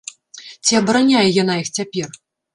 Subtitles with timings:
[0.65, 2.09] Ці абараняе яна іх цяпер?